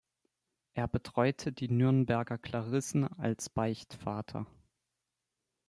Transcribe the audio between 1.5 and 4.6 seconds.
die Nürnberger Klarissen als Beichtvater.